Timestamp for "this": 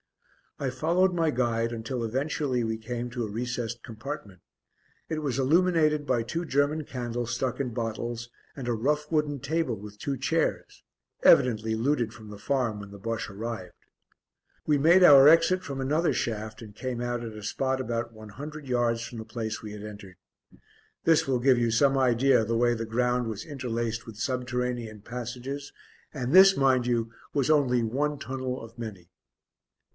21.05-21.27, 26.33-26.57